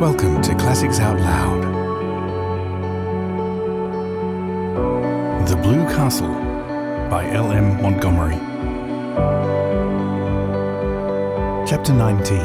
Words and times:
Welcome 0.00 0.40
to 0.42 0.54
Classics 0.54 1.00
Out 1.00 1.18
Loud. 1.18 1.60
The 5.48 5.56
Blue 5.56 5.84
Castle 5.86 6.28
by 7.10 7.28
L.M. 7.32 7.82
Montgomery. 7.82 8.36
Chapter 11.66 11.92
19 11.92 12.38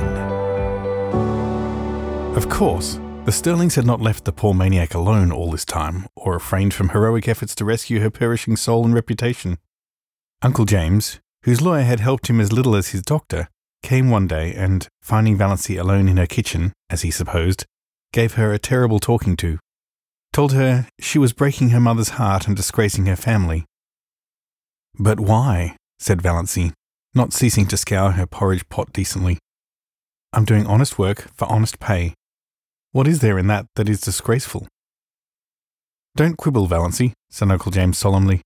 Of 2.36 2.50
course, 2.50 2.96
the 3.26 3.32
Stirlings 3.32 3.76
had 3.76 3.86
not 3.86 4.02
left 4.02 4.26
the 4.26 4.32
poor 4.32 4.56
maniac 4.56 4.96
alone 4.96 5.32
all 5.32 5.52
this 5.52 5.64
time, 5.64 6.08
or 6.16 6.34
refrained 6.34 6.74
from 6.74 6.90
heroic 6.90 7.28
efforts 7.28 7.54
to 7.54 7.66
rescue 7.66 8.00
her 8.00 8.10
perishing 8.10 8.56
soul 8.56 8.84
and 8.84 8.96
reputation. 8.96 9.60
Uncle 10.42 10.66
James, 10.66 11.20
whose 11.44 11.62
lawyer 11.62 11.84
had 11.84 12.00
helped 12.00 12.32
him 12.32 12.42
as 12.42 12.52
little 12.52 12.76
as 12.76 12.88
his 12.88 13.04
doctor, 13.04 13.48
came 13.84 14.10
one 14.10 14.26
day 14.26 14.54
and, 14.56 14.88
finding 15.02 15.38
Valancy 15.38 15.78
alone 15.78 16.08
in 16.08 16.18
her 16.18 16.26
kitchen, 16.26 16.74
as 16.90 17.04
he 17.04 17.12
supposed, 17.12 17.66
gave 18.12 18.34
her 18.34 18.52
a 18.52 18.60
terrible 18.60 19.00
talking 19.00 19.36
to. 19.38 19.60
Told 20.32 20.54
her 20.54 20.88
she 21.00 21.20
was 21.20 21.34
breaking 21.34 21.70
her 21.70 21.80
mother's 21.80 22.18
heart 22.18 22.48
and 22.48 22.56
disgracing 22.56 23.06
her 23.06 23.16
family. 23.16 23.66
But 24.98 25.20
why? 25.20 25.76
said 26.00 26.22
Valancy, 26.22 26.74
not 27.14 27.34
ceasing 27.34 27.68
to 27.68 27.78
scour 27.78 28.12
her 28.12 28.26
porridge 28.26 28.68
pot 28.70 28.92
decently. 28.92 29.38
I'm 30.34 30.46
doing 30.46 30.66
honest 30.66 30.98
work 30.98 31.30
for 31.36 31.46
honest 31.52 31.80
pay. 31.80 32.16
What 32.92 33.08
is 33.08 33.20
there 33.20 33.38
in 33.38 33.48
that 33.48 33.68
that 33.76 33.88
is 33.88 34.02
disgraceful? 34.02 34.68
Don't 36.16 36.38
quibble, 36.38 36.68
Valancy, 36.68 37.14
said 37.30 37.52
Uncle 37.52 37.72
James 37.72 37.98
solemnly. 37.98 38.42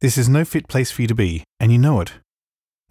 This 0.00 0.18
is 0.18 0.28
no 0.28 0.44
fit 0.44 0.68
place 0.68 0.90
for 0.90 1.02
you 1.02 1.08
to 1.08 1.14
be, 1.14 1.44
and 1.60 1.70
you 1.70 1.78
know 1.78 2.00
it. 2.00 2.12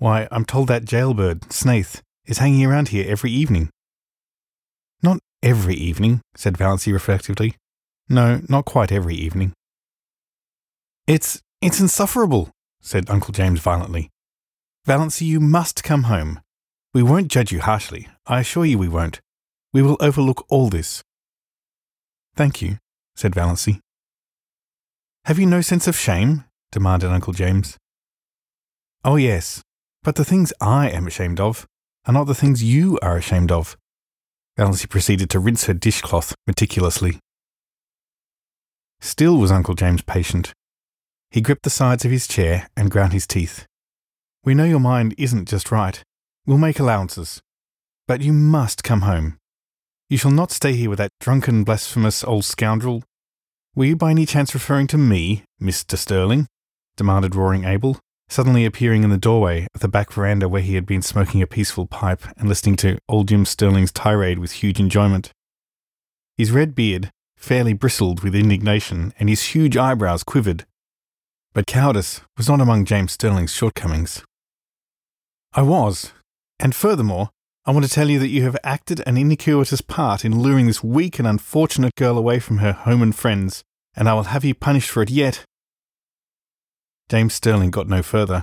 Why, 0.02 0.28
I'm 0.32 0.46
told 0.46 0.68
that 0.70 0.84
jailbird, 0.84 1.54
Snaith, 1.54 2.02
is 2.26 2.40
hanging 2.40 2.66
around 2.66 2.88
here 2.88 3.06
every 3.08 3.30
evening. 3.30 3.70
Not 5.04 5.20
every 5.44 5.76
evening, 5.76 6.22
said 6.36 6.58
Valancy 6.58 6.92
reflectively. 6.92 7.54
No, 8.10 8.42
not 8.50 8.66
quite 8.66 8.92
every 8.92 9.14
evening. 9.14 9.54
It's 11.06 11.44
it's 11.62 11.80
insufferable, 11.80 12.50
said 12.82 13.12
Uncle 13.12 13.32
James 13.32 13.60
violently. 13.60 14.10
Valancy, 14.88 15.28
you 15.28 15.40
must 15.40 15.84
come 15.84 16.04
home. 16.04 16.40
We 16.96 17.04
won't 17.04 17.28
judge 17.28 17.52
you 17.52 17.62
harshly. 17.62 18.08
I 18.26 18.40
assure 18.40 18.66
you 18.66 18.80
we 18.80 18.88
won't. 18.88 19.22
We 19.72 19.84
will 19.84 19.98
overlook 20.00 20.48
all 20.50 20.70
this. 20.70 21.04
Thank 22.36 22.60
you, 22.60 22.80
said 23.16 23.36
Valancy. 23.36 23.82
Have 25.26 25.38
you 25.38 25.46
no 25.46 25.62
sense 25.62 25.88
of 25.88 25.96
shame? 25.96 26.46
demanded 26.72 27.12
Uncle 27.12 27.34
James. 27.34 27.78
Oh, 29.06 29.18
yes, 29.18 29.62
but 30.04 30.16
the 30.16 30.26
things 30.26 30.54
I 30.60 30.90
am 30.90 31.08
ashamed 31.08 31.40
of 31.40 31.68
are 32.06 32.14
not 32.14 32.26
the 32.26 32.36
things 32.36 32.64
you 32.64 32.98
are 33.02 33.18
ashamed 33.18 33.52
of. 33.52 33.78
Valancy 34.58 34.90
proceeded 34.90 35.30
to 35.30 35.40
rinse 35.40 35.66
her 35.66 35.74
dishcloth 35.74 36.34
meticulously. 36.48 37.20
Still 39.00 39.38
was 39.38 39.52
Uncle 39.52 39.76
James 39.76 40.02
patient. 40.02 40.54
He 41.30 41.42
gripped 41.42 41.64
the 41.64 41.70
sides 41.70 42.04
of 42.06 42.12
his 42.12 42.28
chair 42.28 42.68
and 42.76 42.92
ground 42.92 43.14
his 43.14 43.26
teeth. 43.26 43.66
We 44.44 44.54
know 44.54 44.66
your 44.66 44.80
mind 44.80 45.16
isn't 45.18 45.48
just 45.48 45.72
right. 45.72 46.04
We'll 46.46 46.58
make 46.58 46.80
allowances. 46.80 47.42
But 48.08 48.22
you 48.22 48.34
must 48.34 48.84
come 48.84 49.02
home. 49.02 49.38
You 50.10 50.18
shall 50.18 50.32
not 50.32 50.52
stay 50.52 50.74
here 50.74 50.90
with 50.90 51.00
that 51.00 51.12
drunken, 51.20 51.64
blasphemous 51.64 52.24
old 52.24 52.44
scoundrel. 52.44 53.04
Were 53.76 53.86
you 53.86 53.96
by 53.96 54.12
any 54.12 54.26
chance 54.26 54.54
referring 54.54 54.88
to 54.88 54.98
me, 54.98 55.44
Mr. 55.62 55.98
Stirling? 55.98 56.48
demanded 56.98 57.36
Roaring 57.36 57.64
Abel, 57.64 57.98
suddenly 58.32 58.64
appearing 58.64 59.04
in 59.04 59.10
the 59.10 59.18
doorway 59.18 59.68
of 59.76 59.82
the 59.82 59.90
back 59.90 60.12
veranda 60.12 60.48
where 60.48 60.62
he 60.62 60.76
had 60.76 60.86
been 60.86 61.02
smoking 61.02 61.42
a 61.42 61.48
peaceful 61.48 61.86
pipe 61.86 62.24
and 62.38 62.48
listening 62.48 62.78
to 62.78 62.98
old 63.10 63.28
Jim 63.28 63.44
Stirling's 63.46 63.92
tirade 63.92 64.40
with 64.40 64.54
huge 64.54 64.80
enjoyment. 64.80 65.34
His 66.38 66.50
red 66.50 66.74
beard 66.74 67.12
fairly 67.36 67.74
bristled 67.74 68.24
with 68.24 68.34
indignation 68.34 69.14
and 69.20 69.28
his 69.28 69.48
huge 69.48 69.76
eyebrows 69.76 70.24
quivered. 70.24 70.66
But 71.54 71.68
cowardice 71.68 72.22
was 72.38 72.48
not 72.48 72.62
among 72.62 72.86
James 72.86 73.12
Stirling's 73.12 73.54
shortcomings. 73.54 74.24
I 75.54 75.64
was, 75.64 76.14
and 76.58 76.74
furthermore, 76.74 77.32
I 77.66 77.72
want 77.72 77.86
to 77.86 77.92
tell 77.92 78.10
you 78.10 78.18
that 78.20 78.30
you 78.30 78.44
have 78.44 78.58
acted 78.64 79.04
an 79.06 79.18
iniquitous 79.18 79.82
part 79.82 80.24
in 80.24 80.40
luring 80.40 80.68
this 80.68 80.82
weak 80.82 81.20
and 81.20 81.28
unfortunate 81.28 81.96
girl 81.96 82.18
away 82.18 82.40
from 82.40 82.60
her 82.60 82.72
home 82.72 83.02
and 83.02 83.14
friends, 83.14 83.62
and 83.94 84.08
I 84.08 84.14
will 84.14 84.24
have 84.24 84.46
you 84.46 84.56
punished 84.56 84.90
for 84.90 85.04
it 85.04 85.10
yet. 85.10 85.44
James 87.12 87.34
Stirling 87.34 87.72
got 87.72 87.90
no 87.90 88.02
further. 88.02 88.42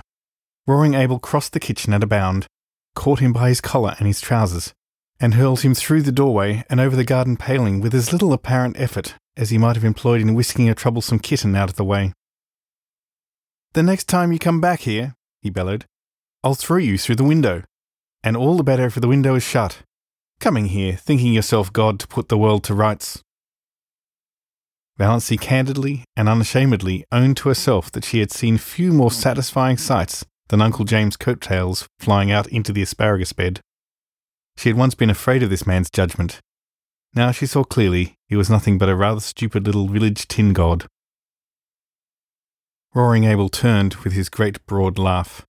Roaring 0.67 0.93
Abel 0.93 1.17
crossed 1.17 1.53
the 1.53 1.59
kitchen 1.59 1.91
at 1.91 2.03
a 2.03 2.07
bound, 2.07 2.45
caught 2.93 3.17
him 3.17 3.33
by 3.33 3.49
his 3.49 3.61
collar 3.61 3.95
and 3.97 4.05
his 4.05 4.21
trousers, 4.21 4.73
and 5.19 5.33
hurled 5.33 5.61
him 5.61 5.73
through 5.73 6.03
the 6.03 6.11
doorway 6.11 6.63
and 6.69 6.79
over 6.79 6.95
the 6.95 7.03
garden 7.03 7.35
paling 7.35 7.79
with 7.79 7.95
as 7.95 8.13
little 8.13 8.31
apparent 8.31 8.79
effort 8.79 9.15
as 9.35 9.49
he 9.49 9.57
might 9.57 9.75
have 9.75 9.83
employed 9.83 10.21
in 10.21 10.35
whisking 10.35 10.69
a 10.69 10.75
troublesome 10.75 11.17
kitten 11.17 11.55
out 11.55 11.71
of 11.71 11.77
the 11.77 11.83
way. 11.83 12.13
The 13.73 13.81
next 13.81 14.07
time 14.07 14.31
you 14.31 14.37
come 14.37 14.61
back 14.61 14.81
here, 14.81 15.15
he 15.41 15.49
bellowed, 15.49 15.85
I'll 16.43 16.53
throw 16.53 16.77
you 16.77 16.99
through 16.99 17.15
the 17.15 17.23
window. 17.23 17.63
And 18.23 18.37
all 18.37 18.55
the 18.55 18.63
better 18.63 18.91
for 18.91 18.99
the 18.99 19.07
window 19.07 19.33
is 19.33 19.41
shut. 19.41 19.79
Coming 20.39 20.65
here, 20.65 20.93
thinking 20.93 21.33
yourself 21.33 21.73
God 21.73 21.99
to 22.01 22.07
put 22.07 22.29
the 22.29 22.37
world 22.37 22.63
to 22.65 22.75
rights. 22.75 23.23
Valancy 24.99 25.39
candidly 25.39 26.03
and 26.17 26.27
unashamedly 26.27 27.05
owned 27.09 27.37
to 27.37 27.47
herself 27.47 27.89
that 27.93 28.03
she 28.03 28.19
had 28.19 28.31
seen 28.31 28.57
few 28.57 28.91
more 28.91 29.11
satisfying 29.11 29.77
sights 29.77 30.25
than 30.49 30.61
Uncle 30.61 30.83
James' 30.83 31.15
coat-tails 31.15 31.87
flying 31.99 32.31
out 32.31 32.47
into 32.47 32.73
the 32.73 32.81
asparagus 32.81 33.31
bed. 33.31 33.61
She 34.57 34.67
had 34.67 34.77
once 34.77 34.95
been 34.95 35.09
afraid 35.09 35.41
of 35.41 35.49
this 35.49 35.65
man's 35.65 35.89
judgment. 35.89 36.41
Now 37.13 37.31
she 37.31 37.45
saw 37.45 37.63
clearly 37.63 38.15
he 38.27 38.35
was 38.35 38.49
nothing 38.49 38.77
but 38.77 38.89
a 38.89 38.95
rather 38.95 39.21
stupid 39.21 39.65
little 39.65 39.87
village 39.87 40.27
tin 40.27 40.51
god. 40.51 40.85
Roaring 42.93 43.23
Abel 43.23 43.47
turned 43.47 43.95
with 43.95 44.11
his 44.11 44.27
great 44.27 44.65
broad 44.65 44.99
laugh. 44.99 45.45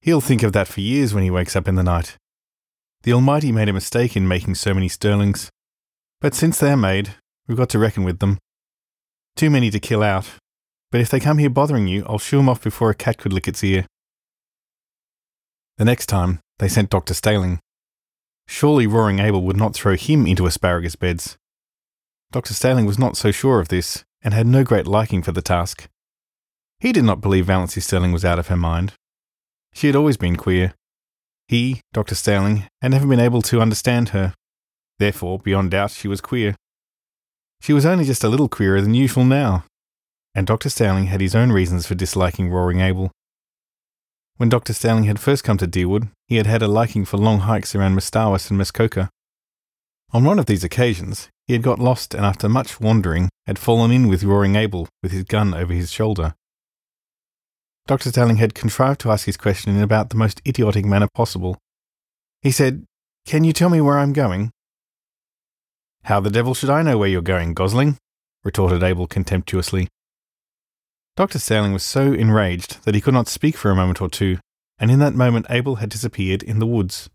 He'll 0.00 0.22
think 0.22 0.42
of 0.42 0.54
that 0.54 0.68
for 0.68 0.80
years 0.80 1.12
when 1.12 1.22
he 1.22 1.30
wakes 1.30 1.54
up 1.54 1.68
in 1.68 1.74
the 1.74 1.82
night. 1.82 2.16
The 3.02 3.12
Almighty 3.12 3.52
made 3.52 3.68
a 3.68 3.74
mistake 3.74 4.16
in 4.16 4.26
making 4.26 4.54
so 4.54 4.72
many 4.72 4.88
Stirlings. 4.88 5.50
But 6.20 6.34
since 6.34 6.58
they're 6.58 6.76
made, 6.76 7.16
we've 7.46 7.58
got 7.58 7.68
to 7.70 7.78
reckon 7.78 8.04
with 8.04 8.20
them. 8.20 8.38
Too 9.36 9.50
many 9.50 9.70
to 9.70 9.80
kill 9.80 10.02
out. 10.02 10.26
But 10.90 11.00
if 11.00 11.10
they 11.10 11.20
come 11.20 11.38
here 11.38 11.50
bothering 11.50 11.86
you, 11.86 12.04
I'll 12.06 12.18
shoo 12.18 12.40
'em 12.40 12.48
off 12.48 12.62
before 12.62 12.90
a 12.90 12.94
cat 12.94 13.18
could 13.18 13.32
lick 13.32 13.46
its 13.46 13.62
ear. 13.62 13.86
The 15.78 15.84
next 15.84 16.06
time, 16.06 16.40
they 16.58 16.68
sent 16.68 16.90
Dr. 16.90 17.14
Stalling. 17.14 17.60
Surely 18.46 18.86
Roaring 18.86 19.20
Abel 19.20 19.42
would 19.42 19.56
not 19.56 19.74
throw 19.74 19.96
him 19.96 20.26
into 20.26 20.46
asparagus 20.46 20.96
beds. 20.96 21.36
Dr. 22.32 22.54
Stalling 22.54 22.86
was 22.86 22.98
not 22.98 23.16
so 23.16 23.30
sure 23.30 23.60
of 23.60 23.68
this, 23.68 24.04
and 24.22 24.34
had 24.34 24.46
no 24.46 24.64
great 24.64 24.86
liking 24.86 25.22
for 25.22 25.32
the 25.32 25.42
task. 25.42 25.88
He 26.80 26.92
did 26.92 27.04
not 27.04 27.20
believe 27.20 27.46
Valancy 27.46 27.80
Stirling 27.80 28.12
was 28.12 28.24
out 28.24 28.38
of 28.38 28.48
her 28.48 28.56
mind. 28.56 28.94
She 29.72 29.86
had 29.86 29.96
always 29.96 30.16
been 30.16 30.36
queer. 30.36 30.74
He, 31.46 31.80
Dr. 31.92 32.14
Stalling, 32.14 32.68
had 32.82 32.90
never 32.90 33.06
been 33.06 33.20
able 33.20 33.42
to 33.42 33.60
understand 33.60 34.10
her. 34.10 34.34
Therefore, 34.98 35.38
beyond 35.38 35.70
doubt, 35.70 35.92
she 35.92 36.08
was 36.08 36.20
queer. 36.20 36.56
She 37.60 37.72
was 37.72 37.84
only 37.84 38.04
just 38.04 38.24
a 38.24 38.28
little 38.28 38.48
queerer 38.48 38.80
than 38.80 38.94
usual 38.94 39.24
now, 39.24 39.64
and 40.34 40.46
Dr. 40.46 40.70
Stalling 40.70 41.06
had 41.06 41.20
his 41.20 41.34
own 41.34 41.52
reasons 41.52 41.86
for 41.86 41.94
disliking 41.94 42.48
Roaring 42.48 42.80
Abel. 42.80 43.10
When 44.38 44.48
Dr. 44.48 44.72
Stalling 44.72 45.04
had 45.04 45.20
first 45.20 45.44
come 45.44 45.58
to 45.58 45.66
Deerwood, 45.66 46.08
he 46.26 46.36
had 46.36 46.46
had 46.46 46.62
a 46.62 46.68
liking 46.68 47.04
for 47.04 47.18
long 47.18 47.40
hikes 47.40 47.74
around 47.74 47.94
Mistawis 47.94 48.48
and 48.48 48.56
Muskoka. 48.56 49.10
On 50.12 50.24
one 50.24 50.38
of 50.38 50.46
these 50.46 50.64
occasions, 50.64 51.28
he 51.46 51.52
had 51.52 51.62
got 51.62 51.78
lost 51.78 52.14
and 52.14 52.24
after 52.24 52.48
much 52.48 52.80
wandering 52.80 53.28
had 53.46 53.58
fallen 53.58 53.90
in 53.90 54.08
with 54.08 54.24
Roaring 54.24 54.56
Abel 54.56 54.88
with 55.02 55.12
his 55.12 55.24
gun 55.24 55.52
over 55.52 55.74
his 55.74 55.92
shoulder. 55.92 56.34
Dr. 57.86 58.08
Stalling 58.08 58.36
had 58.36 58.54
contrived 58.54 59.00
to 59.00 59.10
ask 59.10 59.26
his 59.26 59.36
question 59.36 59.76
in 59.76 59.82
about 59.82 60.10
the 60.10 60.16
most 60.16 60.40
idiotic 60.46 60.84
manner 60.84 61.08
possible. 61.14 61.58
He 62.40 62.50
said, 62.50 62.86
Can 63.26 63.44
you 63.44 63.52
tell 63.52 63.68
me 63.68 63.80
where 63.80 63.98
I'm 63.98 64.12
going? 64.12 64.52
How 66.04 66.20
the 66.20 66.30
devil 66.30 66.54
should 66.54 66.70
I 66.70 66.82
know 66.82 66.98
where 66.98 67.08
you're 67.08 67.22
going, 67.22 67.54
Gosling? 67.54 67.98
retorted 68.44 68.82
Abel 68.82 69.06
contemptuously. 69.06 69.88
Dr. 71.16 71.38
Stalling 71.38 71.72
was 71.72 71.82
so 71.82 72.12
enraged 72.12 72.84
that 72.84 72.94
he 72.94 73.00
could 73.00 73.14
not 73.14 73.28
speak 73.28 73.56
for 73.56 73.70
a 73.70 73.76
moment 73.76 74.00
or 74.00 74.08
two, 74.08 74.38
and 74.78 74.90
in 74.90 74.98
that 75.00 75.14
moment 75.14 75.46
Abel 75.50 75.76
had 75.76 75.90
disappeared 75.90 76.42
in 76.42 76.58
the 76.58 76.66
woods. 76.66 77.10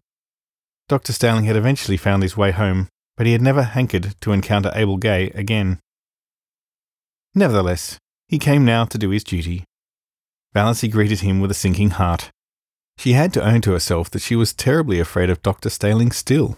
Dr. 0.88 1.14
Stalling 1.14 1.46
had 1.46 1.56
eventually 1.56 1.98
found 1.98 2.22
his 2.22 2.38
way 2.38 2.52
home, 2.52 2.88
but 3.18 3.26
he 3.26 3.32
had 3.32 3.42
never 3.42 3.64
hankered 3.64 4.16
to 4.22 4.32
encounter 4.32 4.72
Abel 4.76 4.98
Gay 4.98 5.30
again. 5.32 5.80
Nevertheless, 7.34 7.98
he 8.28 8.38
came 8.38 8.64
now 8.64 8.86
to 8.86 8.98
do 8.98 9.10
his 9.10 9.24
duty. 9.24 9.64
Valancy 10.54 10.88
greeted 10.90 11.22
him 11.22 11.42
with 11.42 11.52
a 11.52 11.56
sinking 11.56 11.92
heart. 11.92 12.30
She 12.98 13.14
had 13.14 13.34
to 13.34 13.44
own 13.44 13.62
to 13.62 13.72
herself 13.72 14.10
that 14.12 14.22
she 14.22 14.36
was 14.36 14.54
terribly 14.54 15.00
afraid 15.00 15.30
of 15.30 15.42
Dr. 15.42 15.70
Stalling 15.70 16.12
still. 16.12 16.58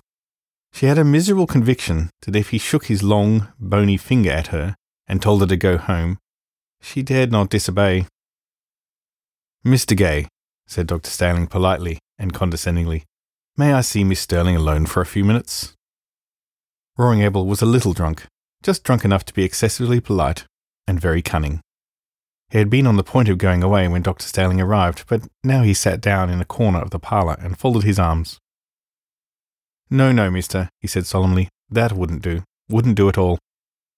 She 0.77 0.85
had 0.85 0.99
a 0.99 1.03
miserable 1.03 1.47
conviction 1.47 2.11
that 2.21 2.35
if 2.35 2.51
he 2.51 2.59
shook 2.59 2.85
his 2.85 3.01
long, 3.01 3.47
bony 3.59 3.97
finger 3.97 4.29
at 4.29 4.47
her 4.47 4.75
and 5.07 5.19
told 5.19 5.41
her 5.41 5.47
to 5.47 5.57
go 5.57 5.79
home, 5.79 6.19
she 6.79 7.01
dared 7.01 7.31
not 7.31 7.49
disobey. 7.49 8.05
Mr. 9.65 9.97
Gay, 9.97 10.27
said 10.67 10.85
Dr. 10.85 11.09
Stalling 11.09 11.47
politely 11.47 11.97
and 12.19 12.31
condescendingly, 12.31 13.05
may 13.57 13.73
I 13.73 13.81
see 13.81 14.03
Miss 14.03 14.19
Stirling 14.19 14.55
alone 14.55 14.85
for 14.85 15.01
a 15.01 15.05
few 15.07 15.25
minutes? 15.25 15.73
Roaring 16.95 17.23
Abel 17.23 17.47
was 17.47 17.63
a 17.63 17.65
little 17.65 17.93
drunk, 17.93 18.27
just 18.61 18.83
drunk 18.83 19.03
enough 19.03 19.25
to 19.25 19.33
be 19.33 19.43
excessively 19.43 19.99
polite 19.99 20.45
and 20.87 21.01
very 21.01 21.23
cunning. 21.23 21.59
He 22.51 22.59
had 22.59 22.69
been 22.69 22.85
on 22.85 22.97
the 22.97 23.03
point 23.03 23.29
of 23.29 23.39
going 23.39 23.63
away 23.63 23.87
when 23.87 24.03
Dr. 24.03 24.27
Stalling 24.27 24.61
arrived, 24.61 25.05
but 25.07 25.27
now 25.43 25.63
he 25.63 25.73
sat 25.73 26.01
down 26.01 26.29
in 26.29 26.39
a 26.39 26.45
corner 26.45 26.81
of 26.81 26.91
the 26.91 26.99
parlour 26.99 27.35
and 27.39 27.57
folded 27.57 27.81
his 27.81 27.97
arms. 27.97 28.37
No, 29.89 30.11
no, 30.11 30.29
mister, 30.29 30.69
he 30.79 30.87
said 30.87 31.05
solemnly. 31.05 31.49
That 31.69 31.93
wouldn't 31.93 32.21
do. 32.21 32.43
Wouldn't 32.69 32.95
do 32.95 33.07
at 33.09 33.17
all. 33.17 33.39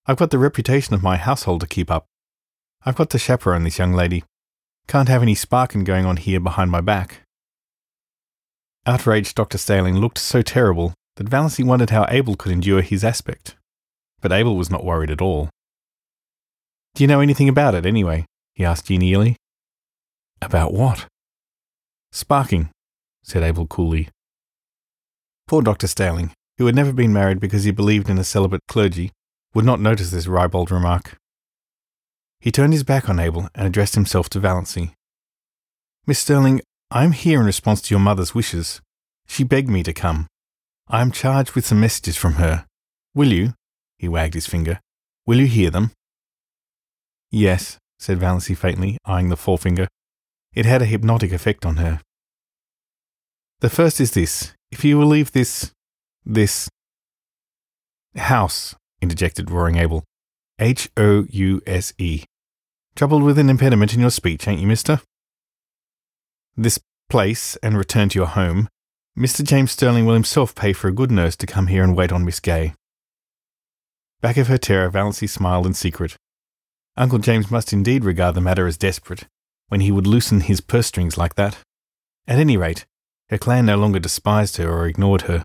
I've 0.05 0.17
got 0.17 0.31
the 0.31 0.37
reputation 0.37 0.93
of 0.93 1.03
my 1.03 1.17
household 1.17 1.61
to 1.61 1.67
keep 1.67 1.89
up. 1.89 2.05
I've 2.85 2.95
got 2.95 3.09
to 3.11 3.17
chaperone 3.17 3.63
this 3.63 3.79
young 3.79 3.93
lady. 3.93 4.23
Can't 4.87 5.09
have 5.09 5.21
any 5.21 5.35
sparking 5.35 5.83
going 5.83 6.05
on 6.05 6.17
here 6.17 6.39
behind 6.39 6.71
my 6.71 6.81
back. 6.81 7.21
Outraged 8.85 9.35
Dr. 9.35 9.57
Stalling 9.57 9.97
looked 9.97 10.17
so 10.17 10.41
terrible 10.41 10.93
that 11.17 11.29
Valancy 11.29 11.63
wondered 11.63 11.89
how 11.89 12.05
Abel 12.09 12.35
could 12.35 12.51
endure 12.51 12.81
his 12.81 13.03
aspect. 13.03 13.55
But 14.21 14.31
Abel 14.31 14.55
was 14.55 14.71
not 14.71 14.85
worried 14.85 15.11
at 15.11 15.21
all. 15.21 15.49
Do 16.95 17.03
you 17.03 17.07
know 17.07 17.19
anything 17.19 17.49
about 17.49 17.75
it, 17.75 17.85
anyway? 17.85 18.25
he 18.53 18.65
asked 18.65 18.87
genially. 18.87 19.35
About 20.41 20.73
what? 20.73 21.05
Sparking, 22.11 22.69
said 23.21 23.43
Abel 23.43 23.67
coolly. 23.67 24.09
Poor 25.49 25.63
Dr. 25.63 25.87
Stalling, 25.87 26.31
who 26.59 26.67
had 26.67 26.75
never 26.75 26.93
been 26.93 27.11
married 27.11 27.39
because 27.39 27.63
he 27.63 27.71
believed 27.71 28.07
in 28.07 28.19
a 28.19 28.23
celibate 28.23 28.61
clergy, 28.67 29.11
would 29.55 29.65
not 29.65 29.79
notice 29.79 30.11
this 30.11 30.27
ribald 30.27 30.69
remark. 30.69 31.17
He 32.39 32.51
turned 32.51 32.71
his 32.71 32.83
back 32.83 33.09
on 33.09 33.19
Abel 33.19 33.49
and 33.55 33.65
addressed 33.65 33.95
himself 33.95 34.29
to 34.29 34.39
Valancy. 34.39 34.91
Miss 36.05 36.19
Stirling, 36.19 36.61
I 36.91 37.03
am 37.03 37.13
here 37.13 37.39
in 37.39 37.47
response 37.47 37.81
to 37.81 37.95
your 37.95 37.99
mother's 37.99 38.35
wishes. 38.35 38.79
She 39.27 39.43
begged 39.43 39.71
me 39.71 39.81
to 39.81 39.91
come. 39.91 40.27
I 40.87 41.01
am 41.01 41.11
charged 41.11 41.53
with 41.53 41.65
some 41.65 41.79
messages 41.79 42.15
from 42.15 42.33
her. 42.33 42.67
Will 43.15 43.33
you? 43.33 43.55
He 43.97 44.07
wagged 44.07 44.35
his 44.35 44.45
finger. 44.45 44.79
Will 45.25 45.39
you 45.39 45.47
hear 45.47 45.71
them? 45.71 45.93
Yes, 47.31 47.79
said 47.97 48.19
Valancy 48.19 48.55
faintly, 48.55 48.99
eyeing 49.03 49.29
the 49.29 49.35
forefinger. 49.35 49.87
It 50.53 50.67
had 50.67 50.83
a 50.83 50.91
hypnotic 50.93 51.31
effect 51.31 51.65
on 51.65 51.77
her. 51.77 52.01
The 53.61 53.71
first 53.71 53.99
is 53.99 54.11
this. 54.11 54.53
If 54.71 54.85
you 54.85 54.97
will 54.97 55.07
leave 55.07 55.31
this. 55.31 55.71
this. 56.25 56.69
house, 58.15 58.75
interjected 59.01 59.49
Roaring 59.49 59.77
Abel. 59.77 60.03
H 60.59 60.89
O 60.97 61.25
U 61.29 61.61
S 61.65 61.93
E. 61.97 62.25
Troubled 62.95 63.23
with 63.23 63.39
an 63.39 63.49
impediment 63.49 63.93
in 63.93 64.01
your 64.01 64.09
speech, 64.09 64.47
ain't 64.47 64.59
you, 64.59 64.67
mister? 64.67 65.01
This 66.57 66.79
place 67.09 67.55
and 67.63 67.77
return 67.77 68.09
to 68.09 68.19
your 68.19 68.27
home. 68.27 68.67
Mr. 69.17 69.43
James 69.43 69.71
Stirling 69.71 70.05
will 70.05 70.13
himself 70.13 70.53
pay 70.53 70.73
for 70.73 70.87
a 70.87 70.93
good 70.93 71.11
nurse 71.11 71.35
to 71.37 71.47
come 71.47 71.67
here 71.67 71.83
and 71.83 71.95
wait 71.95 72.11
on 72.11 72.25
Miss 72.25 72.39
Gay. 72.39 72.73
Back 74.21 74.37
of 74.37 74.47
her 74.47 74.57
terror, 74.57 74.89
Valancy 74.89 75.27
smiled 75.27 75.65
in 75.65 75.73
secret. 75.73 76.17
Uncle 76.97 77.19
James 77.19 77.49
must 77.49 77.71
indeed 77.71 78.03
regard 78.03 78.35
the 78.35 78.41
matter 78.41 78.67
as 78.67 78.77
desperate, 78.77 79.25
when 79.69 79.79
he 79.79 79.91
would 79.91 80.05
loosen 80.05 80.41
his 80.41 80.61
purse 80.61 80.87
strings 80.87 81.17
like 81.17 81.35
that. 81.35 81.57
At 82.27 82.37
any 82.37 82.57
rate, 82.57 82.85
her 83.29 83.37
clan 83.37 83.65
no 83.65 83.77
longer 83.77 83.99
despised 83.99 84.57
her 84.57 84.69
or 84.69 84.87
ignored 84.87 85.23
her. 85.23 85.43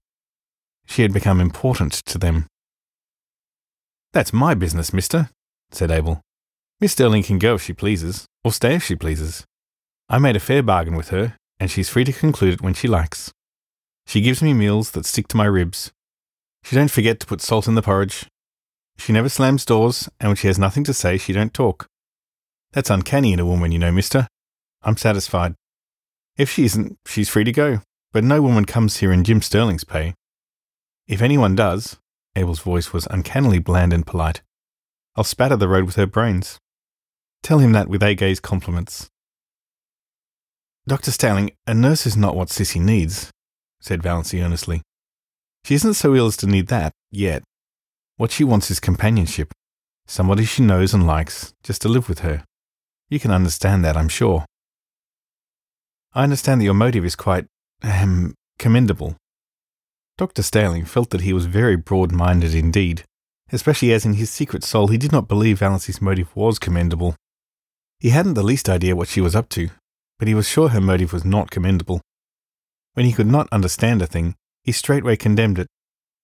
She 0.87 1.03
had 1.03 1.13
become 1.13 1.41
important 1.41 1.93
to 2.07 2.19
them. 2.19 2.47
That's 4.13 4.33
my 4.33 4.55
business, 4.55 4.93
mister, 4.93 5.31
said 5.71 5.91
Abel. 5.91 6.21
Miss 6.81 6.93
Stirling 6.93 7.23
can 7.23 7.39
go 7.39 7.55
if 7.55 7.63
she 7.63 7.73
pleases, 7.73 8.27
or 8.45 8.53
stay 8.53 8.75
if 8.75 8.85
she 8.85 8.95
pleases. 8.95 9.45
I 10.09 10.19
made 10.19 10.37
a 10.37 10.41
fair 10.41 10.63
bargain 10.63 10.97
with 10.97 11.09
her, 11.09 11.37
and 11.59 11.71
she's 11.71 11.89
free 11.89 12.05
to 12.05 12.13
conclude 12.13 12.55
it 12.55 12.63
when 12.63 12.75
she 12.75 12.89
likes. 12.89 13.33
She 14.07 14.21
gives 14.21 14.43
me 14.43 14.53
meals 14.53 14.91
that 14.91 15.07
stick 15.07 15.29
to 15.29 15.37
my 15.37 15.47
ribs. 15.47 15.91
She 16.63 16.77
don't 16.77 16.91
forget 16.91 17.21
to 17.21 17.27
put 17.27 17.41
salt 17.41 17.67
in 17.67 17.75
the 17.75 17.83
porridge. 17.83 18.27
She 18.99 19.13
never 19.13 19.29
slams 19.29 19.65
doors, 19.65 20.09
and 20.21 20.31
when 20.31 20.37
she 20.37 20.47
has 20.47 20.59
nothing 20.59 20.85
to 20.85 20.95
say, 20.95 21.17
she 21.17 21.33
don't 21.33 21.55
talk. 21.55 21.87
That's 22.73 22.91
uncanny 22.91 23.33
in 23.33 23.41
a 23.41 23.47
woman, 23.47 23.73
you 23.73 23.79
know, 23.79 23.93
mister. 23.93 24.29
I'm 24.83 24.97
satisfied. 24.97 25.55
If 26.37 26.51
she 26.51 26.65
isn't, 26.65 26.99
she's 27.07 27.29
free 27.29 27.45
to 27.45 27.53
go, 27.53 27.81
but 28.13 28.25
no 28.25 28.43
woman 28.43 28.65
comes 28.65 28.97
here 28.97 29.13
in 29.13 29.25
Jim 29.25 29.41
Stirling's 29.41 29.85
pay. 29.85 30.15
If 31.07 31.23
anyone 31.23 31.55
does, 31.55 31.99
Abel's 32.35 32.61
voice 32.61 32.93
was 32.93 33.07
uncannily 33.11 33.59
bland 33.61 33.93
and 33.93 34.07
polite. 34.07 34.43
I'll 35.17 35.25
spatter 35.25 35.57
the 35.57 35.69
road 35.69 35.85
with 35.85 35.95
her 35.97 36.07
brains. 36.07 36.59
Tell 37.43 37.59
him 37.59 37.73
that 37.73 37.89
with 37.89 38.03
Agay's 38.03 38.41
compliments. 38.41 39.09
Dr. 40.87 41.13
Stalling, 41.13 41.53
a 41.67 41.75
nurse 41.75 42.05
is 42.05 42.17
not 42.17 42.35
what 42.35 42.51
Cissy 42.51 42.81
needs, 42.81 43.31
said 43.81 44.03
Valancy 44.03 44.43
earnestly. 44.43 44.83
She 45.65 45.75
isn't 45.77 45.95
so 45.95 46.15
ill 46.15 46.27
as 46.27 46.37
to 46.39 46.47
need 46.47 46.67
that, 46.67 46.93
yet. 47.11 47.43
What 48.17 48.33
she 48.33 48.45
wants 48.45 48.71
is 48.71 48.81
companionship. 48.81 49.53
Somebody 50.07 50.45
she 50.45 50.63
knows 50.63 50.93
and 50.93 51.07
likes, 51.07 51.55
just 51.63 51.81
to 51.83 51.89
live 51.89 52.09
with 52.09 52.19
her. 52.21 52.45
You 53.09 53.21
can 53.21 53.31
understand 53.31 53.85
that, 53.85 53.97
I'm 53.97 54.09
sure. 54.09 54.45
I 56.14 56.22
understand 56.22 56.61
that 56.61 56.64
your 56.64 56.75
motive 56.75 57.05
is 57.05 57.16
quite, 57.16 57.46
ahem, 57.82 58.34
commendable, 58.58 59.16
Dr. 60.16 60.43
Stalling 60.43 60.84
felt 60.84 61.11
that 61.11 61.22
he 61.22 61.32
was 61.32 61.46
very 61.46 61.75
broad 61.75 62.12
minded 62.12 62.55
indeed, 62.55 63.02
especially 63.50 63.93
as 63.93 64.06
in 64.06 64.14
his 64.14 64.31
secret 64.31 64.62
soul 64.62 64.87
he 64.87 64.99
did 64.99 65.11
not 65.11 65.26
believe 65.26 65.58
Valancy's 65.58 66.00
motive 66.00 66.34
was 66.37 66.61
commendable. 66.61 67.16
He 67.99 68.11
hadn't 68.11 68.34
the 68.34 68.44
least 68.44 68.69
idea 68.69 68.94
what 68.94 69.08
she 69.08 69.20
was 69.20 69.34
up 69.34 69.49
to, 69.50 69.70
but 70.20 70.28
he 70.28 70.34
was 70.34 70.49
sure 70.49 70.69
her 70.69 70.81
motive 70.81 71.12
was 71.12 71.25
not 71.25 71.50
commendable. 71.50 72.00
When 72.93 73.06
he 73.06 73.12
could 73.12 73.26
not 73.26 73.49
understand 73.50 74.02
a 74.02 74.06
thing, 74.06 74.37
he 74.62 74.70
straightway 74.70 75.16
condemned 75.16 75.58
it. 75.58 75.66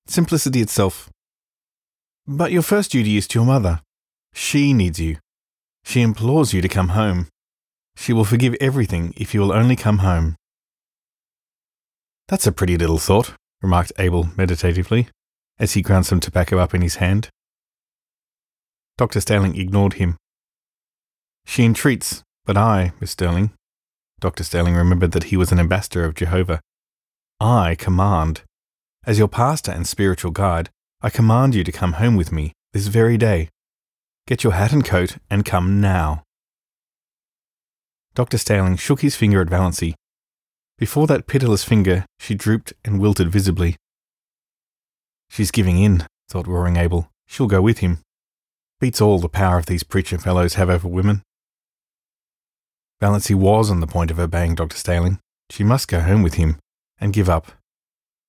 Simplicity 0.07 0.61
itself. 0.61 1.11
But 2.29 2.53
your 2.53 2.63
first 2.63 2.93
duty 2.93 3.17
is 3.17 3.27
to 3.29 3.41
your 3.41 3.47
mother. 3.47 3.81
She 4.33 4.73
needs 4.73 5.01
you. 5.01 5.17
She 5.83 6.01
implores 6.01 6.55
you 6.55 6.63
to 6.63 6.69
come 6.69 6.91
home. 6.91 7.27
She 7.97 8.13
will 8.13 8.25
forgive 8.25 8.57
everything 8.61 9.13
if 9.17 9.35
you 9.35 9.41
will 9.41 9.53
only 9.53 9.77
come 9.77 9.99
home. 9.99 10.37
That's 12.29 12.47
a 12.47 12.53
pretty 12.53 12.77
little 12.77 12.99
thought, 12.99 13.35
remarked 13.61 13.93
Abel 13.99 14.29
meditatively, 14.37 15.09
as 15.59 15.73
he 15.73 15.83
ground 15.83 16.07
some 16.07 16.21
tobacco 16.21 16.59
up 16.59 16.75
in 16.75 16.81
his 16.81 16.97
hand. 16.97 17.29
Dr. 18.97 19.21
Stalling 19.21 19.57
ignored 19.57 19.95
him. 19.95 20.17
She 21.45 21.65
entreats, 21.65 22.23
but 22.45 22.57
I, 22.57 22.93
Miss 23.01 23.13
Stirling. 23.13 23.53
Dr. 24.21 24.45
Stalling 24.45 24.75
remembered 24.75 25.13
that 25.13 25.25
he 25.25 25.37
was 25.37 25.51
an 25.51 25.59
ambassador 25.59 26.05
of 26.05 26.15
Jehovah. 26.15 26.61
I 27.41 27.75
command. 27.75 28.43
As 29.07 29.19
your 29.19 29.29
pastor 29.29 29.73
and 29.73 29.87
spiritual 29.87 30.31
guide, 30.31 30.69
I 31.01 31.09
command 31.09 31.55
you 31.55 31.65
to 31.65 31.73
come 31.73 31.95
home 31.95 32.17
with 32.17 32.31
me 32.31 32.53
this 32.73 32.89
very 32.89 33.17
day. 33.17 33.49
Get 34.27 34.45
your 34.45 34.53
hat 34.53 34.73
and 34.73 34.85
coat 34.85 35.17
and 35.31 35.45
come 35.45 35.81
now. 35.81 36.23
Dr. 38.21 38.39
Stalling 38.39 38.77
shook 38.77 39.01
his 39.01 39.17
finger 39.17 39.41
at 39.41 39.49
Valancy 39.49 39.95
before 40.81 41.07
that 41.09 41.27
pitiless 41.27 41.63
finger, 41.63 42.07
she 42.19 42.35
drooped 42.35 42.73
and 42.87 42.99
wilted 42.99 43.29
visibly. 43.29 43.77
She's 45.29 45.51
giving 45.51 45.79
in, 45.79 46.07
thought 46.31 46.47
Roaring 46.47 46.79
Abel. 46.79 47.11
She'll 47.27 47.47
go 47.47 47.61
with 47.61 47.79
him. 47.79 47.99
Beats 48.81 48.99
all 48.99 49.19
the 49.19 49.29
power 49.29 49.59
of 49.59 49.67
these 49.67 49.83
preacher 49.83 50.17
fellows 50.17 50.55
have 50.55 50.71
over 50.71 50.89
women. 50.89 51.23
Valancy 52.99 53.35
was 53.35 53.71
on 53.71 53.81
the 53.81 53.87
point 53.87 54.11
of 54.11 54.19
obeying 54.19 54.55
Dr. 54.55 54.77
Stalling. 54.77 55.19
She 55.51 55.63
must 55.63 55.87
go 55.87 56.01
home 56.01 56.23
with 56.23 56.35
him 56.35 56.59
and 56.99 57.13
give 57.13 57.29
up. 57.29 57.53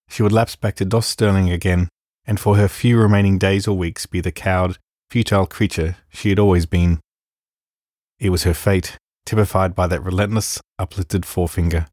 She 0.10 0.22
would 0.22 0.34
lapse 0.34 0.58
back 0.58 0.76
to 0.76 0.86
Doss 0.86 1.08
Stirling 1.08 1.50
again, 1.50 1.88
and 2.26 2.38
for 2.38 2.58
her 2.58 2.68
few 2.68 3.00
remaining 3.00 3.38
days 3.38 3.66
or 3.66 3.78
weeks 3.78 4.06
be 4.06 4.20
the 4.20 4.34
cowed, 4.34 4.78
futile 5.10 5.48
creature 5.48 5.96
she 6.10 6.30
had 6.30 6.40
always 6.40 6.66
been. 6.66 7.00
It 8.20 8.30
was 8.30 8.44
her 8.44 8.54
fate, 8.54 8.98
typified 9.26 9.76
by 9.76 9.88
that 9.88 10.04
relentless, 10.04 10.60
uplifted 10.80 11.26
forefinger. 11.26 11.88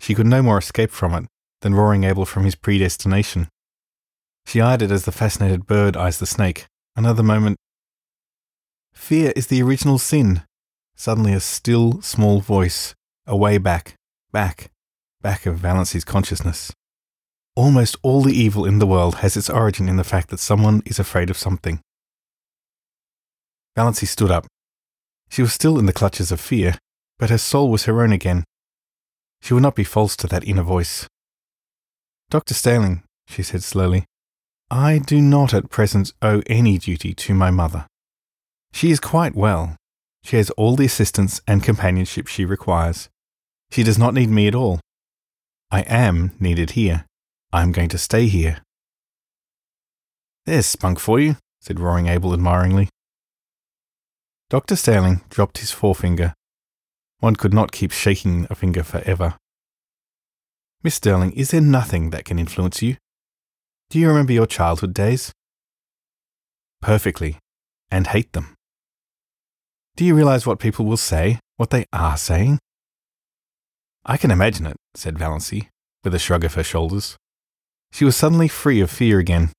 She 0.00 0.14
could 0.14 0.26
no 0.26 0.42
more 0.42 0.58
escape 0.58 0.90
from 0.90 1.14
it 1.14 1.26
than 1.60 1.74
Roaring 1.74 2.04
Abel 2.04 2.24
from 2.24 2.44
his 2.44 2.54
predestination. 2.54 3.48
She 4.46 4.60
eyed 4.60 4.82
it 4.82 4.90
as 4.90 5.04
the 5.04 5.12
fascinated 5.12 5.66
bird 5.66 5.96
eyes 5.96 6.18
the 6.18 6.26
snake. 6.26 6.66
Another 6.96 7.22
moment. 7.22 7.58
Fear 8.94 9.32
is 9.36 9.48
the 9.48 9.62
original 9.62 9.98
sin. 9.98 10.42
Suddenly, 10.96 11.32
a 11.32 11.40
still, 11.40 12.00
small 12.02 12.40
voice, 12.40 12.94
away 13.26 13.58
back, 13.58 13.94
back, 14.32 14.70
back 15.20 15.46
of 15.46 15.58
Valancy's 15.58 16.04
consciousness. 16.04 16.72
Almost 17.54 17.96
all 18.02 18.22
the 18.22 18.32
evil 18.32 18.64
in 18.64 18.78
the 18.78 18.86
world 18.86 19.16
has 19.16 19.36
its 19.36 19.50
origin 19.50 19.88
in 19.88 19.96
the 19.96 20.04
fact 20.04 20.30
that 20.30 20.40
someone 20.40 20.82
is 20.86 20.98
afraid 20.98 21.30
of 21.30 21.36
something. 21.36 21.80
Valancy 23.76 24.06
stood 24.06 24.30
up. 24.30 24.46
She 25.28 25.42
was 25.42 25.52
still 25.52 25.78
in 25.78 25.86
the 25.86 25.92
clutches 25.92 26.32
of 26.32 26.40
fear, 26.40 26.78
but 27.18 27.30
her 27.30 27.38
soul 27.38 27.70
was 27.70 27.84
her 27.84 28.02
own 28.02 28.12
again, 28.12 28.44
she 29.40 29.54
would 29.54 29.62
not 29.62 29.74
be 29.74 29.84
false 29.84 30.16
to 30.16 30.26
that 30.28 30.44
inner 30.44 30.62
voice. 30.62 31.06
Dr. 32.30 32.54
Stalling, 32.54 33.02
she 33.26 33.42
said 33.42 33.62
slowly, 33.62 34.04
I 34.70 34.98
do 34.98 35.22
not 35.22 35.54
at 35.54 35.70
present 35.70 36.12
owe 36.20 36.42
any 36.46 36.78
duty 36.78 37.14
to 37.14 37.34
my 37.34 37.50
mother. 37.50 37.86
She 38.72 38.90
is 38.90 39.00
quite 39.00 39.34
well. 39.34 39.76
She 40.22 40.36
has 40.36 40.50
all 40.50 40.76
the 40.76 40.84
assistance 40.84 41.40
and 41.46 41.62
companionship 41.62 42.26
she 42.26 42.44
requires. 42.44 43.08
She 43.70 43.82
does 43.82 43.98
not 43.98 44.12
need 44.12 44.28
me 44.28 44.46
at 44.46 44.54
all. 44.54 44.80
I 45.70 45.80
am 45.82 46.32
needed 46.38 46.72
here. 46.72 47.06
I 47.52 47.62
am 47.62 47.72
going 47.72 47.88
to 47.90 47.98
stay 47.98 48.26
here. 48.26 48.58
There's 50.44 50.66
spunk 50.66 50.98
for 50.98 51.18
you, 51.18 51.36
said 51.60 51.80
Roaring 51.80 52.08
Abel 52.08 52.34
admiringly. 52.34 52.88
Dr. 54.50 54.76
Stalling 54.76 55.20
dropped 55.28 55.58
his 55.58 55.72
forefinger. 55.72 56.32
One 57.20 57.36
could 57.36 57.52
not 57.52 57.70
keep 57.70 57.90
shaking 57.92 58.46
a 58.48 58.54
finger 58.54 58.82
forever. 58.82 59.34
Miss 60.82 60.94
Stirling, 60.94 61.32
is 61.32 61.50
there 61.50 61.60
nothing 61.60 62.10
that 62.10 62.24
can 62.24 62.38
influence 62.38 62.80
you? 62.80 62.96
Do 63.90 63.98
you 63.98 64.08
remember 64.08 64.32
your 64.32 64.46
childhood 64.46 64.94
days? 64.94 65.32
Perfectly, 66.80 67.38
and 67.90 68.06
hate 68.06 68.32
them. 68.32 68.54
Do 69.96 70.04
you 70.04 70.14
realize 70.14 70.46
what 70.46 70.60
people 70.60 70.86
will 70.86 70.96
say, 70.96 71.40
what 71.56 71.68
they 71.68 71.84
are 71.92 72.16
saying? 72.16 72.58
I 74.06 74.16
can 74.16 74.30
imagine 74.30 74.64
it, 74.64 74.76
said 74.94 75.18
Valancy, 75.18 75.68
with 76.04 76.14
a 76.14 76.18
shrug 76.18 76.44
of 76.44 76.54
her 76.54 76.64
shoulders. 76.64 77.16
She 77.92 78.06
was 78.06 78.16
suddenly 78.16 78.48
free 78.48 78.80
of 78.80 78.90
fear 78.90 79.18
again. 79.18 79.50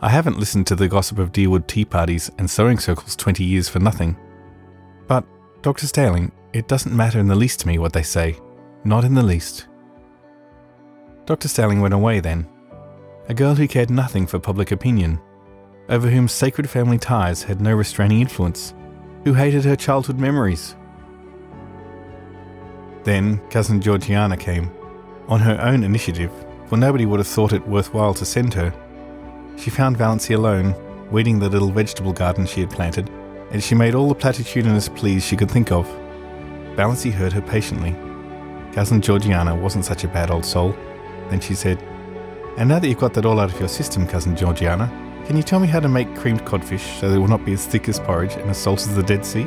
I 0.00 0.10
haven't 0.10 0.38
listened 0.38 0.68
to 0.68 0.76
the 0.76 0.86
gossip 0.86 1.18
of 1.18 1.32
Deerwood 1.32 1.66
tea 1.66 1.84
parties 1.84 2.30
and 2.38 2.48
sewing 2.48 2.78
circles 2.78 3.16
20 3.16 3.42
years 3.42 3.68
for 3.68 3.80
nothing. 3.80 4.16
But, 5.08 5.24
Dr. 5.60 5.88
Stalling, 5.88 6.30
it 6.52 6.68
doesn't 6.68 6.96
matter 6.96 7.18
in 7.18 7.26
the 7.26 7.34
least 7.34 7.60
to 7.60 7.66
me 7.66 7.78
what 7.78 7.92
they 7.92 8.04
say. 8.04 8.36
Not 8.84 9.02
in 9.02 9.14
the 9.14 9.24
least. 9.24 9.66
Dr. 11.26 11.48
Stalling 11.48 11.80
went 11.80 11.94
away 11.94 12.20
then. 12.20 12.46
A 13.28 13.34
girl 13.34 13.56
who 13.56 13.66
cared 13.66 13.90
nothing 13.90 14.24
for 14.24 14.38
public 14.38 14.70
opinion, 14.70 15.20
over 15.88 16.08
whom 16.08 16.28
sacred 16.28 16.70
family 16.70 16.96
ties 16.96 17.42
had 17.42 17.60
no 17.60 17.74
restraining 17.74 18.20
influence, 18.20 18.74
who 19.24 19.34
hated 19.34 19.64
her 19.64 19.76
childhood 19.76 20.20
memories. 20.20 20.76
Then 23.02 23.38
cousin 23.50 23.80
Georgiana 23.80 24.36
came, 24.36 24.70
on 25.26 25.40
her 25.40 25.60
own 25.60 25.82
initiative, 25.82 26.30
for 26.66 26.76
nobody 26.76 27.04
would 27.04 27.18
have 27.18 27.26
thought 27.26 27.52
it 27.52 27.66
worthwhile 27.66 28.14
to 28.14 28.24
send 28.24 28.54
her. 28.54 28.72
She 29.58 29.70
found 29.70 29.98
Valancy 29.98 30.36
alone, 30.36 30.72
weeding 31.10 31.40
the 31.40 31.48
little 31.48 31.72
vegetable 31.72 32.12
garden 32.12 32.46
she 32.46 32.60
had 32.60 32.70
planted, 32.70 33.10
and 33.50 33.62
she 33.62 33.74
made 33.74 33.96
all 33.96 34.08
the 34.08 34.14
platitudinous 34.14 34.88
pleas 34.94 35.24
she 35.24 35.36
could 35.36 35.50
think 35.50 35.72
of. 35.72 35.86
Valancy 36.76 37.10
heard 37.10 37.32
her 37.32 37.42
patiently. 37.42 37.96
Cousin 38.72 39.00
Georgiana 39.00 39.56
wasn't 39.56 39.84
such 39.84 40.04
a 40.04 40.08
bad 40.08 40.30
old 40.30 40.44
soul. 40.44 40.76
Then 41.28 41.40
she 41.40 41.56
said, 41.56 41.82
And 42.56 42.68
now 42.68 42.78
that 42.78 42.86
you've 42.86 43.00
got 43.00 43.14
that 43.14 43.26
all 43.26 43.40
out 43.40 43.52
of 43.52 43.58
your 43.58 43.68
system, 43.68 44.06
Cousin 44.06 44.36
Georgiana, 44.36 44.86
can 45.26 45.36
you 45.36 45.42
tell 45.42 45.58
me 45.58 45.66
how 45.66 45.80
to 45.80 45.88
make 45.88 46.14
creamed 46.14 46.46
codfish 46.46 47.00
so 47.00 47.10
they 47.10 47.18
will 47.18 47.26
not 47.26 47.44
be 47.44 47.52
as 47.52 47.66
thick 47.66 47.88
as 47.88 47.98
porridge 47.98 48.34
and 48.34 48.48
as 48.48 48.58
salt 48.58 48.80
as 48.80 48.94
the 48.94 49.02
Dead 49.02 49.26
Sea? 49.26 49.44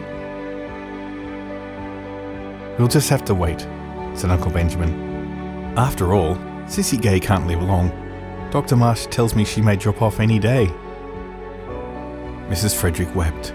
We'll 2.78 2.90
just 2.90 3.10
have 3.10 3.24
to 3.26 3.34
wait, 3.34 3.62
said 4.14 4.30
Uncle 4.30 4.52
Benjamin. 4.52 5.74
After 5.78 6.14
all, 6.14 6.38
Cissy 6.68 6.98
Gay 6.98 7.20
can't 7.22 7.48
live 7.48 7.64
long. 7.64 8.01
Dr. 8.52 8.76
Marsh 8.76 9.06
tells 9.06 9.34
me 9.34 9.46
she 9.46 9.62
may 9.62 9.78
drop 9.78 10.02
off 10.02 10.20
any 10.20 10.38
day. 10.38 10.68
Mrs. 12.50 12.76
Frederick 12.76 13.16
wept. 13.16 13.54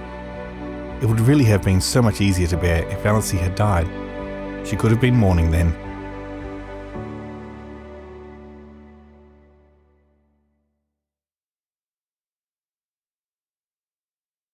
It 1.03 1.07
would 1.07 1.21
really 1.21 1.45
have 1.45 1.63
been 1.63 1.83
so 1.83 2.01
much 2.01 2.23
easier 2.23 2.47
to 2.47 2.57
bear 2.57 2.89
if 2.89 3.03
Valancy 3.03 3.37
had 3.37 3.55
died. 3.55 3.87
She 4.67 4.75
could 4.75 4.91
have 4.91 5.01
been 5.01 5.15
mourning 5.15 5.51
then, 5.51 5.75